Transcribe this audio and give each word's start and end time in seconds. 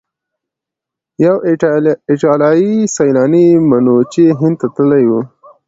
یو 1.25 1.35
ایټالیایی 2.09 2.75
سیلانی 2.95 3.47
منوچي 3.69 4.25
هند 4.39 4.55
ته 4.59 4.67
تللی 4.75 5.05
و. 5.07 5.11